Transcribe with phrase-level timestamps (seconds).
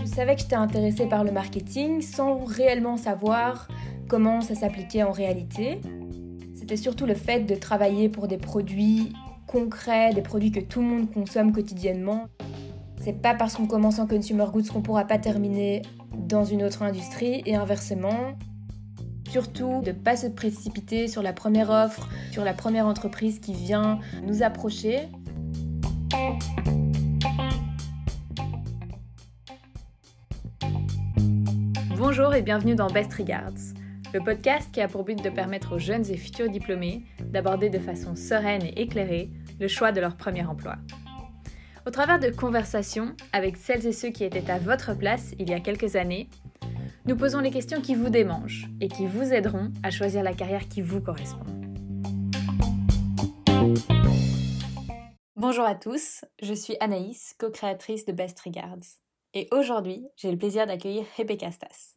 [0.00, 3.68] Je savais que j'étais intéressée par le marketing sans réellement savoir
[4.08, 5.80] comment ça s'appliquait en réalité.
[6.54, 9.12] C'était surtout le fait de travailler pour des produits
[9.46, 12.26] concrets, des produits que tout le monde consomme quotidiennement.
[13.00, 15.82] C'est pas parce qu'on commence en consumer goods qu'on pourra pas terminer
[16.16, 18.36] dans une autre industrie et inversement.
[19.30, 23.98] Surtout de pas se précipiter sur la première offre, sur la première entreprise qui vient
[24.26, 25.08] nous approcher.
[32.04, 33.76] Bonjour et bienvenue dans Best Regards,
[34.12, 37.78] le podcast qui a pour but de permettre aux jeunes et futurs diplômés d'aborder de
[37.78, 39.30] façon sereine et éclairée
[39.60, 40.78] le choix de leur premier emploi.
[41.86, 45.54] Au travers de conversations avec celles et ceux qui étaient à votre place il y
[45.54, 46.28] a quelques années,
[47.06, 50.66] nous posons les questions qui vous démangent et qui vous aideront à choisir la carrière
[50.66, 51.46] qui vous correspond.
[55.36, 59.01] Bonjour à tous, je suis Anaïs, co-créatrice de Best Regards.
[59.34, 61.96] Et aujourd'hui, j'ai le plaisir d'accueillir Rebecca Stas.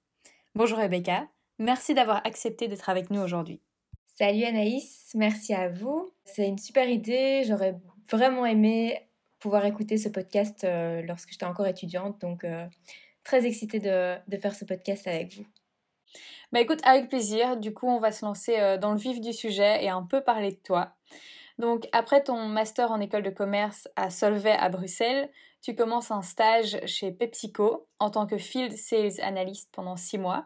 [0.53, 1.27] Bonjour Rebecca,
[1.59, 3.59] merci d'avoir accepté d'être avec nous aujourd'hui.
[4.05, 6.13] Salut Anaïs, merci à vous.
[6.23, 7.75] C'est une super idée, j'aurais
[8.09, 12.65] vraiment aimé pouvoir écouter ce podcast euh, lorsque j'étais encore étudiante, donc euh,
[13.25, 15.45] très excitée de, de, faire ce podcast avec vous.
[16.53, 19.33] Bah écoute, avec plaisir, du coup on va se lancer euh, dans le vif du
[19.33, 20.93] sujet et un peu parler de toi.
[21.57, 25.29] Donc après ton master en école de commerce à Solvay à Bruxelles,
[25.65, 30.45] tu commences un stage chez PepsiCo en tant que Field Sales Analyst pendant six mois.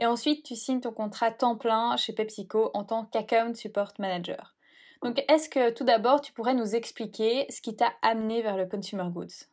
[0.00, 4.54] Et ensuite, tu signes ton contrat temps plein chez PepsiCo en tant qu'Account Support Manager.
[5.02, 8.66] Donc, est-ce que tout d'abord, tu pourrais nous expliquer ce qui t'a amené vers le
[8.66, 9.46] consumer goods?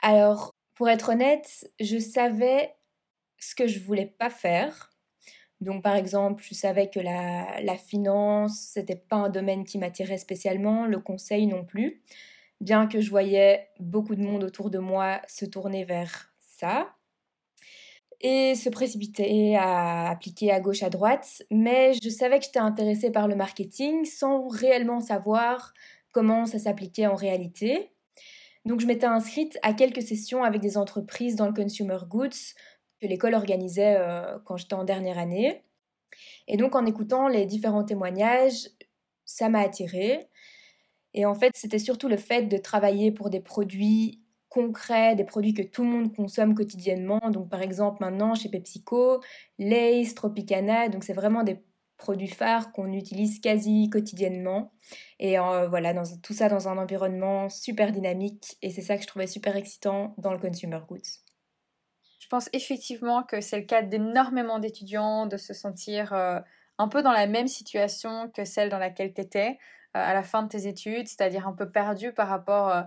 [0.00, 2.74] Alors, pour être honnête, je savais
[3.38, 4.94] ce que je voulais pas faire.
[5.60, 10.16] Donc, par exemple, je savais que la, la finance, c'était pas un domaine qui m'attirait
[10.16, 12.02] spécialement, le conseil non plus
[12.60, 16.94] bien que je voyais beaucoup de monde autour de moi se tourner vers ça
[18.20, 23.10] et se précipiter à appliquer à gauche à droite, mais je savais que j'étais intéressée
[23.10, 25.74] par le marketing sans réellement savoir
[26.12, 27.90] comment ça s'appliquait en réalité.
[28.64, 32.54] Donc je m'étais inscrite à quelques sessions avec des entreprises dans le consumer goods
[33.00, 35.62] que l'école organisait euh, quand j'étais en dernière année.
[36.48, 38.70] Et donc en écoutant les différents témoignages,
[39.26, 40.26] ça m'a attirée.
[41.16, 45.54] Et en fait, c'était surtout le fait de travailler pour des produits concrets, des produits
[45.54, 47.20] que tout le monde consomme quotidiennement.
[47.30, 49.20] Donc par exemple maintenant chez PepsiCo,
[49.58, 51.58] Lay's, Tropicana, donc c'est vraiment des
[51.96, 54.72] produits phares qu'on utilise quasi quotidiennement.
[55.18, 58.56] Et euh, voilà, tout ça dans un environnement super dynamique.
[58.62, 61.00] Et c'est ça que je trouvais super excitant dans le consumer goods.
[62.20, 66.40] Je pense effectivement que c'est le cas d'énormément d'étudiants de se sentir euh,
[66.78, 69.58] un peu dans la même situation que celle dans laquelle tu étais
[70.04, 72.82] à la fin de tes études, c'est-à-dire un peu perdu par rapport euh,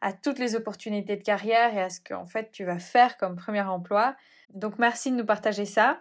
[0.00, 3.36] à toutes les opportunités de carrière et à ce qu'en fait tu vas faire comme
[3.36, 4.16] premier emploi.
[4.52, 6.00] Donc merci de nous partager ça.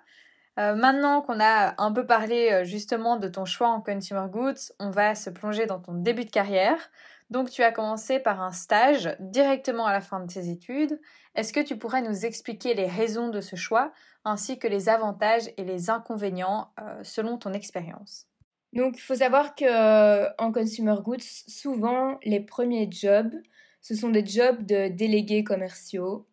[0.60, 4.74] Euh, maintenant qu'on a un peu parlé euh, justement de ton choix en consumer goods,
[4.80, 6.92] on va se plonger dans ton début de carrière.
[7.32, 11.00] Donc tu as commencé par un stage directement à la fin de tes études.
[11.34, 13.92] Est-ce que tu pourrais nous expliquer les raisons de ce choix
[14.26, 16.72] ainsi que les avantages et les inconvénients
[17.02, 18.28] selon ton expérience?
[18.74, 21.18] Donc, il faut savoir que euh, en consumer goods,
[21.48, 23.34] souvent les premiers jobs,
[23.82, 26.28] ce sont des jobs de délégués commerciaux.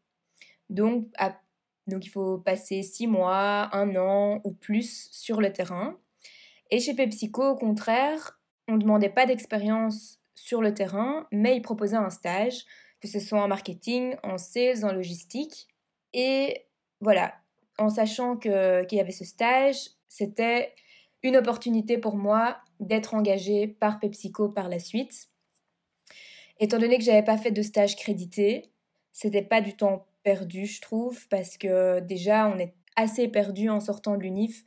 [0.71, 1.09] Donc,
[1.87, 5.99] donc, il faut passer six mois, un an ou plus sur le terrain.
[6.71, 11.63] Et chez PepsiCo, au contraire, on ne demandait pas d'expérience sur le terrain, mais ils
[11.63, 12.65] proposaient un stage,
[13.01, 15.69] que ce soit en marketing, en sales, en logistique.
[16.15, 16.67] Et
[17.01, 17.35] voilà,
[17.77, 20.75] en sachant qu'il y avait ce stage, c'était
[21.23, 25.29] une opportunité pour moi d'être engagée par PepsiCo par la suite.
[26.59, 28.71] Étant donné que j'avais pas fait de stage crédité,
[29.13, 33.81] c'était pas du temps perdu, je trouve, parce que déjà on est assez perdu en
[33.81, 34.65] sortant de l'UNIF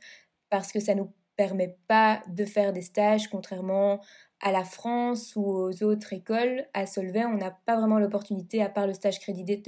[0.50, 4.00] parce que ça nous permet pas de faire des stages, contrairement
[4.40, 6.66] à la France ou aux autres écoles.
[6.74, 9.62] À Solvay, on n'a pas vraiment l'opportunité, à part le stage crédité,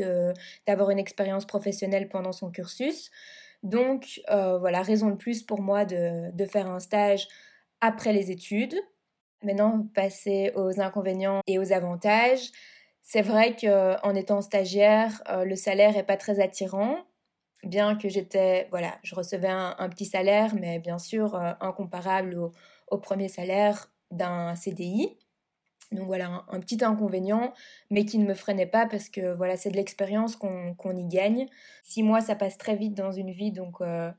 [0.67, 3.11] d'avoir une expérience professionnelle pendant son cursus.
[3.67, 7.27] Donc euh, voilà, raison de plus pour moi de, faire un stage
[7.81, 8.77] après les études.
[9.43, 12.53] Maintenant, passer aux inconvénients et aux avantages.
[13.03, 16.99] C'est vrai qu'en étant stagiaire, euh, le salaire n'est pas très attirant.
[17.65, 22.39] Bien que j'étais, voilà, je recevais un, petit salaire, mais bien sûr euh, incomparable
[22.89, 25.19] au, premier salaire d'un CDI.
[25.93, 27.53] Donc voilà, un, petit inconvénient,
[27.91, 31.47] mais qui ne me freinait pas parce que voilà, c'est de l'expérience qu'on y gagne.
[31.85, 34.11] Six mois, ça passe très vite dans une vie, donc, euh,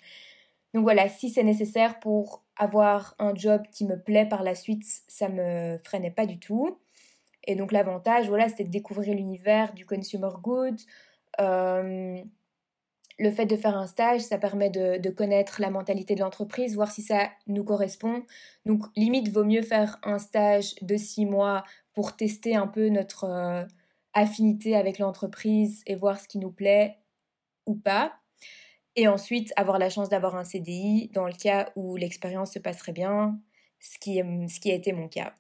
[0.73, 4.83] donc voilà, si c'est nécessaire pour avoir un job qui me plaît par la suite,
[5.07, 6.79] ça me freinait pas du tout.
[7.45, 10.75] Et donc l'avantage, voilà, c'était de découvrir l'univers du consumer goods.
[11.39, 12.21] Euh,
[13.19, 16.91] le fait de faire un stage, ça permet de, connaître la mentalité de l'entreprise, voir
[16.91, 18.23] si ça nous correspond.
[18.65, 23.23] Donc limite, vaut mieux faire un stage de six mois pour tester un peu notre
[23.23, 23.63] euh,
[24.13, 26.99] affinité avec l'entreprise et voir ce qui nous plaît
[27.65, 28.13] ou pas.
[28.95, 32.93] Et ensuite, avoir la chance d'avoir un CDI dans le cas où l'expérience se passerait
[32.93, 33.39] bien,
[33.79, 34.17] ce qui,
[34.49, 35.33] ce qui a été mon cas.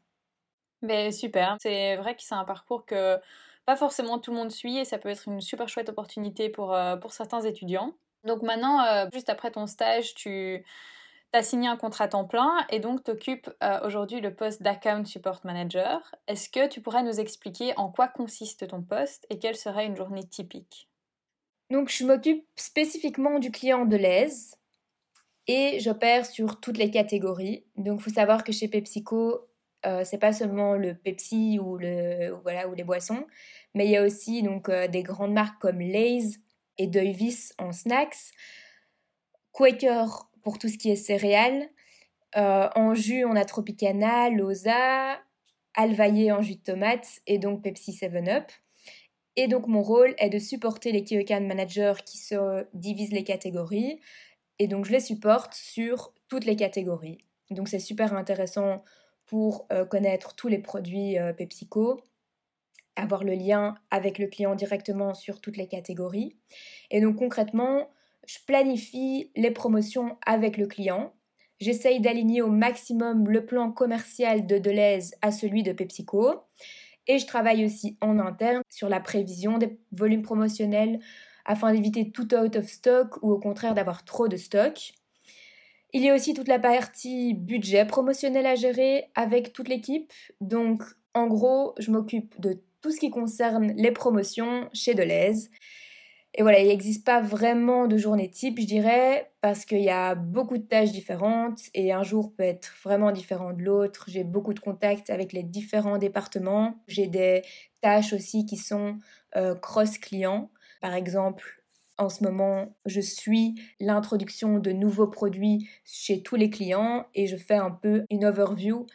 [0.83, 3.19] Mais super, c'est vrai que c'est un parcours que
[3.67, 6.73] pas forcément tout le monde suit et ça peut être une super chouette opportunité pour,
[6.73, 7.97] euh, pour certains étudiants.
[8.23, 10.65] Donc maintenant, euh, juste après ton stage, tu
[11.33, 15.03] as signé un contrat temps plein et donc tu occupes euh, aujourd'hui le poste d'account
[15.03, 16.15] support manager.
[16.29, 19.97] Est-ce que tu pourrais nous expliquer en quoi consiste ton poste et quelle serait une
[19.97, 20.89] journée typique?
[21.69, 24.55] Donc je m'occupe spécifiquement du client de l'aise
[25.47, 27.65] et j'opère sur toutes les catégories.
[27.75, 29.45] Donc il faut savoir que chez PepsiCo,
[29.85, 33.25] euh, c'est pas seulement le Pepsi ou, le, voilà, ou les boissons,
[33.73, 36.39] mais il y a aussi donc, euh, des grandes marques comme Lay's
[36.77, 38.31] et Davis en snacks,
[39.51, 41.69] Quaker pour tout ce qui est céréales,
[42.35, 45.19] euh, en jus on a Tropicana, Loza,
[45.75, 48.51] Alvaillé en jus de tomate et donc Pepsi 7-Up.
[49.35, 54.01] Et donc mon rôle est de supporter les key managers qui se divisent les catégories.
[54.57, 57.19] Et donc je les supporte sur toutes les catégories.
[57.51, 58.83] Donc c'est super intéressant
[59.27, 62.01] pour euh, connaître tous les produits euh, PepsiCo,
[62.95, 66.35] avoir le lien avec le client directement sur toutes les catégories.
[66.89, 67.89] Et donc concrètement,
[68.25, 71.13] je planifie les promotions avec le client.
[71.59, 76.43] J'essaye d'aligner au maximum le plan commercial de Deleuze à celui de PepsiCo.
[77.07, 80.99] Et je travaille aussi en interne sur la prévision des volumes promotionnels
[81.45, 84.93] afin d'éviter tout out of stock ou au contraire d'avoir trop de stock.
[85.93, 90.11] Il y a aussi toute la partie budget promotionnel à gérer avec toute l'équipe.
[90.41, 95.49] Donc, en gros, je m'occupe de tout ce qui concerne les promotions chez Deleuze.
[96.33, 100.13] Et voilà, il n'existe pas vraiment de journée type, je dirais, parce qu'il y a
[100.13, 104.05] beaucoup de tâches différentes et un jour peut être vraiment différent de l'autre.
[104.07, 106.75] J'ai beaucoup de contacts avec les différents départements.
[106.87, 107.41] J'ai des
[107.81, 108.99] tâches aussi qui sont
[109.35, 110.51] euh, cross-clients.
[110.79, 111.56] Par exemple,
[111.97, 117.37] en ce moment, je suis l'introduction de nouveaux produits chez tous les clients et je
[117.37, 118.85] fais un peu une overview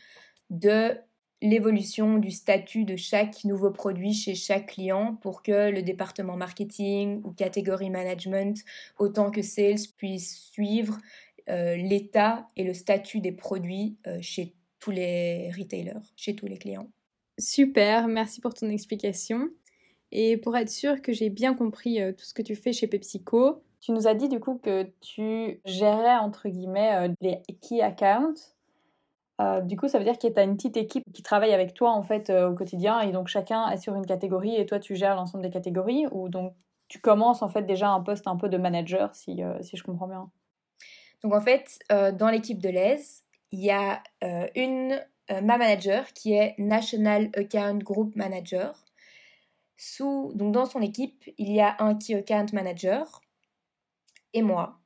[0.51, 0.97] de
[1.41, 7.21] l'évolution du statut de chaque nouveau produit chez chaque client pour que le département marketing
[7.25, 8.63] ou catégorie management,
[8.99, 10.99] autant que sales, puisse suivre
[11.49, 16.59] euh, l'état et le statut des produits euh, chez tous les retailers, chez tous les
[16.59, 16.89] clients.
[17.39, 19.49] Super, merci pour ton explication.
[20.13, 22.87] Et pour être sûr que j'ai bien compris euh, tout ce que tu fais chez
[22.87, 27.81] PepsiCo, tu nous as dit du coup que tu gérais entre guillemets euh, les key
[27.81, 28.55] accounts.
[29.41, 31.73] Euh, du coup, ça veut dire que tu as une petite équipe qui travaille avec
[31.73, 34.95] toi en fait au quotidien et donc chacun est sur une catégorie et toi tu
[34.95, 36.55] gères l'ensemble des catégories ou donc
[36.89, 40.07] tu commences en fait déjà un poste un peu de manager si, si je comprends
[40.07, 40.31] bien.
[41.25, 44.03] Donc en fait, dans l'équipe de l'ES, il y a
[44.55, 45.01] une
[45.31, 48.75] ma manager qui est National Account Group Manager
[50.35, 53.21] dans son équipe, il y a un Key Account Manager
[54.33, 54.81] et moi.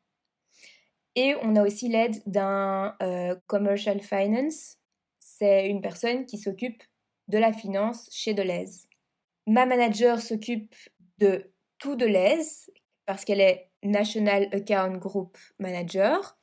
[1.14, 4.76] Et on a aussi l'aide d'un euh, Commercial Finance.
[5.19, 6.82] C'est une personne qui s'occupe
[7.28, 8.87] de la finance chez Deleuze.
[9.46, 10.74] Ma manager s'occupe
[11.19, 12.70] de tout Deleuze
[13.06, 16.36] parce qu'elle est National Account Group Manager,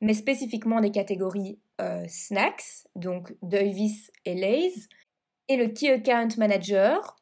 [0.00, 4.88] mais spécifiquement des catégories euh, snacks, donc Davis et Lay's.
[5.48, 7.16] Et le Key Account Manager,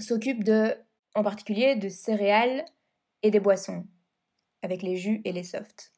[0.00, 0.74] s'occupe de,
[1.14, 2.64] en particulier de céréales
[3.22, 3.86] et des boissons,
[4.62, 5.92] avec les jus et les softs.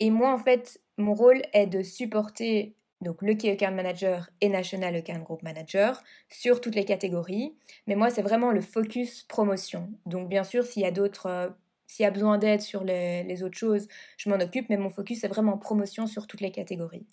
[0.00, 4.48] Et moi, en fait, mon rôle est de supporter donc le Key Account Manager et
[4.48, 7.54] National Account Group Manager sur toutes les catégories.
[7.86, 9.90] Mais moi, c'est vraiment le focus promotion.
[10.06, 11.48] Donc, bien sûr, s'il y a d'autres, euh,
[11.86, 14.68] s'il y a besoin d'aide sur les, autres choses, je m'en occupe.
[14.68, 17.06] Mais mon focus, c'est vraiment promotion sur toutes les catégories.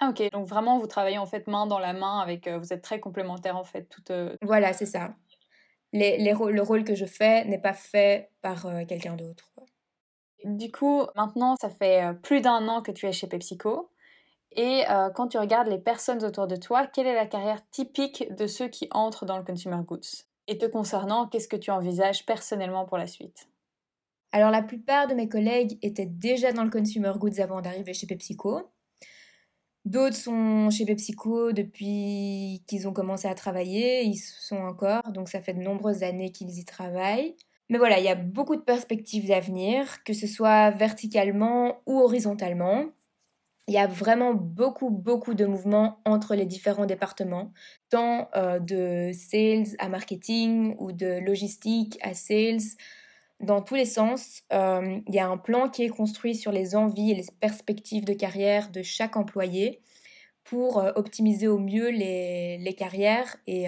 [0.00, 2.72] Ah, ok, donc vraiment, vous travaillez en fait main dans la main avec, euh, vous
[2.72, 3.84] êtes très complémentaires en fait.
[3.84, 5.14] Toute, euh, Voilà, c'est ça
[5.92, 9.52] le rôle que je fais n'est pas fait par euh, quelqu'un d'autre.
[10.44, 13.90] Du coup, maintenant, ça fait euh, plus d'un an que tu es chez PepsiCo.
[14.52, 18.24] Et euh, quand tu regardes les personnes autour de toi, quelle est la carrière typique
[18.34, 20.24] de ceux qui entrent dans le consumer goods?
[20.48, 23.48] Et te concernant, qu'est-ce que tu envisages personnellement pour la suite?
[24.32, 28.06] Alors la plupart de mes collègues étaient déjà dans le consumer goods avant d'arriver chez
[28.06, 28.70] PepsiCo.
[29.86, 35.40] D'autres sont chez PepsiCo depuis qu'ils ont commencé à travailler, ils sont encore, donc ça
[35.40, 37.34] fait de nombreuses années qu'ils y travaillent.
[37.70, 42.86] Mais voilà, il y a beaucoup de perspectives d'avenir, que ce soit verticalement ou horizontalement.
[43.68, 47.52] il y a vraiment beaucoup, beaucoup de mouvements entre les différents départements,
[47.90, 52.60] tant euh, de sales à marketing ou de logistique à sales.
[53.40, 56.76] Dans tous les sens, euh, il y a un plan qui est construit sur les
[56.76, 59.80] envies et les perspectives de carrière de chaque employé
[60.44, 63.66] pour euh, optimiser au mieux les, carrières et,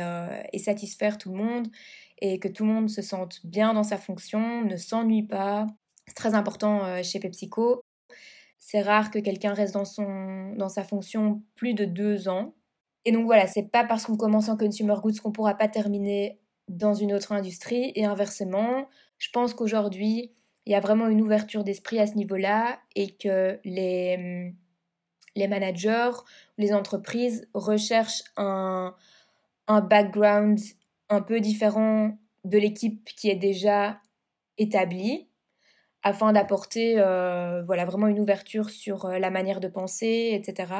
[0.52, 1.68] et, satisfaire tout le monde
[2.20, 5.66] et que tout le monde se sente bien dans sa fonction, ne s'ennuie pas.
[6.06, 7.82] C'est très important chez PepsiCo.
[8.64, 12.54] C'est rare que quelqu'un reste dans, son, dans sa fonction plus de deux ans.
[13.04, 16.38] Et donc voilà, c'est pas parce qu'on commence en consumer goods qu'on pourra pas terminer
[16.68, 17.90] dans une autre industrie.
[17.96, 18.88] Et inversement,
[19.22, 20.32] je pense qu'aujourd'hui,
[20.66, 24.52] il y a vraiment une ouverture d'esprit à ce niveau-là et que les,
[25.36, 26.10] les managers,
[26.58, 28.96] les entreprises recherchent un,
[29.68, 30.58] un background
[31.08, 34.00] un peu différent de l'équipe qui est déjà
[34.58, 35.28] établie
[36.02, 40.72] afin d'apporter euh, voilà, vraiment une ouverture sur euh, la manière de penser, etc.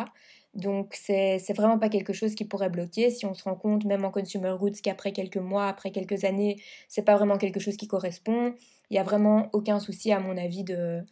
[0.55, 4.05] Donc c'est vraiment pas quelque chose qui pourrait bloquer si on se rend compte, même
[4.05, 7.89] en consumer goods, qu'après quelques mois, après quelques années, c'est pas vraiment quelque chose qui
[7.89, 8.55] correspond.
[8.91, 11.03] Il y a vraiment aucun souci, à mon avis, de,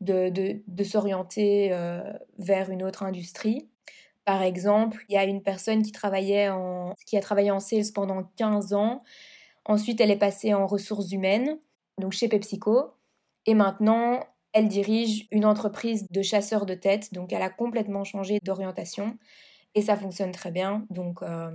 [0.00, 2.02] de, de, s'orienter euh,
[2.38, 3.68] vers une autre industrie.
[4.24, 7.92] Par exemple, il y a une personne qui, travaillait en, qui a travaillé en sales
[7.94, 9.02] pendant 15 ans.
[9.64, 11.58] Ensuite, elle est passée en ressources humaines,
[11.98, 12.94] donc chez PepsiCo.
[13.46, 14.20] Et maintenant,
[14.52, 19.18] elle dirige une entreprise de chasseurs de tête, donc elle a complètement changé d'orientation
[19.74, 20.86] et ça fonctionne très bien.
[20.90, 21.50] Donc, euh,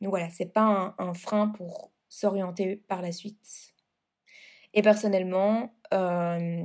[0.00, 3.74] donc voilà, c'est pas un, frein pour s'orienter par la suite.
[4.74, 6.64] Et personnellement, euh,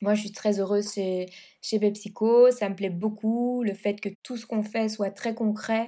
[0.00, 1.26] moi je suis très heureuse chez,
[1.60, 5.34] chez PepsiCo, ça me plaît beaucoup, le fait que tout ce qu'on fait soit très
[5.34, 5.86] concret,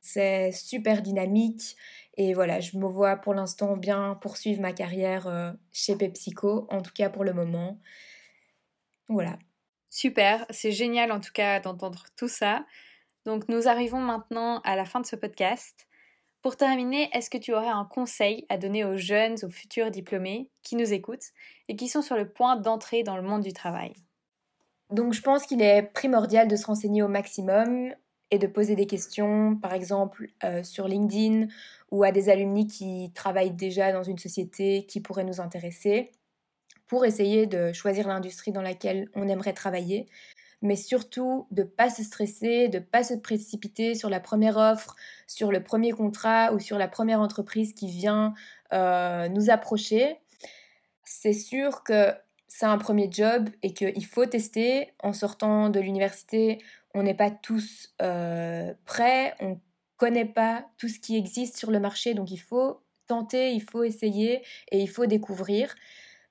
[0.00, 1.76] c'est super dynamique.
[2.16, 6.82] Et voilà, je me vois pour l'instant bien poursuivre ma carrière euh, chez PepsiCo, en
[6.82, 7.78] tout cas pour le moment.
[9.08, 9.38] Voilà.
[9.90, 12.64] Super, c'est génial en tout cas d'entendre tout ça.
[13.24, 15.86] Donc nous arrivons maintenant à la fin de ce podcast.
[16.42, 20.48] Pour terminer, est-ce que tu aurais un conseil à donner aux jeunes, aux futurs diplômés
[20.62, 21.32] qui nous écoutent
[21.68, 23.94] et qui sont sur le point d'entrer dans le monde du travail?
[24.90, 27.92] Donc je pense qu'il est primordial de se renseigner au maximum
[28.30, 31.48] et de poser des questions, par exemple euh, sur LinkedIn
[31.90, 36.12] ou à des alumni qui travaillent déjà dans une société qui pourrait nous intéresser,
[36.86, 40.08] pour essayer de choisir l'industrie dans laquelle on aimerait travailler,
[40.62, 44.56] mais surtout de ne pas se stresser, de ne pas se précipiter sur la première
[44.56, 48.34] offre, sur le premier contrat ou sur la première entreprise qui vient
[48.72, 50.18] euh, nous approcher.
[51.04, 52.12] C'est sûr que
[52.48, 54.92] c'est un premier job et qu'il faut tester.
[55.02, 56.62] En sortant de l'université,
[56.94, 59.60] on n'est pas tous euh, prêts, on
[59.98, 63.84] connaît pas tout ce qui existe sur le marché, donc il faut tenter, il faut
[63.84, 65.74] essayer et il faut découvrir.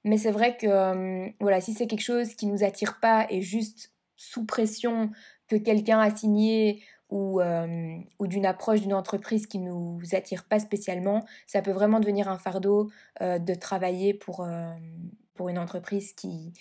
[0.06, 3.42] Mais c'est vrai que euh, voilà, si c'est quelque chose qui nous attire pas et
[3.42, 5.12] juste sous pression
[5.50, 11.26] que quelqu'un a signé ou, euh, d'une approche d'une entreprise qui nous attire pas spécialement,
[11.46, 12.90] ça peut vraiment devenir un fardeau
[13.22, 16.54] de travailler pour, une entreprise qui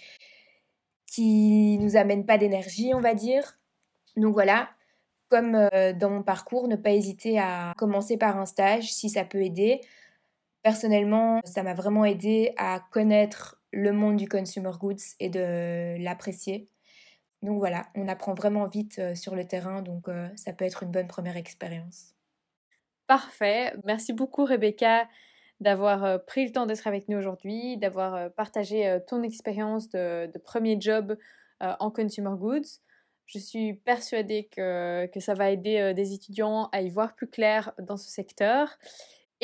[1.07, 3.57] qui nous amène pas d'énergie, on va dire.
[4.17, 4.69] Donc voilà,
[5.29, 9.25] comme euh, dans mon parcours, ne pas hésiter à commencer par un stage si ça
[9.25, 9.81] peut aider.
[10.65, 16.69] Personnellement, ça m'a vraiment aidé à connaître le monde du consumer goods et de l'apprécier.
[17.43, 20.83] Donc voilà, on apprend vraiment vite euh, sur le terrain, donc euh, ça peut être
[20.83, 22.15] une bonne première expérience.
[23.07, 23.75] Parfait.
[23.85, 25.07] Merci beaucoup Rebecca
[25.61, 31.17] d'avoir pris le temps d'être avec nous aujourd'hui, d'avoir partagé ton expérience de, premier job
[31.61, 32.81] en consumer goods.
[33.27, 37.73] Je suis persuadée que, ça va aider euh, des étudiants à y voir plus clair
[37.79, 38.79] dans ce secteur.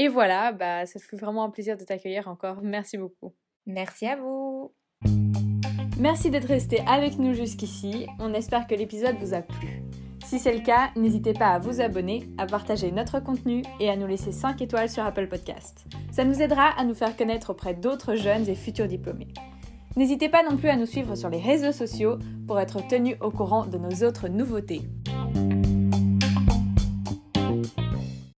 [0.00, 2.62] Et voilà, bah, ça fait vraiment un plaisir de t'accueillir encore.
[2.62, 3.34] Merci beaucoup.
[3.66, 4.72] Merci à vous.
[5.98, 8.06] Merci d'être resté avec nous jusqu'ici.
[8.18, 9.82] On espère que l'épisode vous a plu.
[10.24, 13.96] Si c'est le cas, n'hésitez pas à vous abonner, à partager notre contenu et à
[13.96, 15.84] nous laisser 5 étoiles sur Apple Podcast.
[16.10, 19.28] Ça nous aidera à nous faire connaître auprès d'autres jeunes et futurs diplômés.
[19.96, 22.16] N'hésitez pas non plus à nous suivre sur les réseaux sociaux
[22.46, 24.80] pour être tenu au courant de nos autres nouveautés.